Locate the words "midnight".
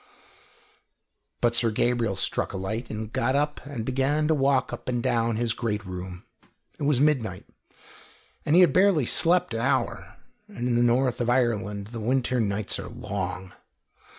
6.99-7.45